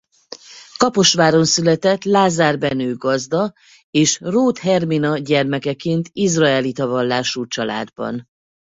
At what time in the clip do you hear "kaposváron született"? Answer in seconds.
0.77-2.03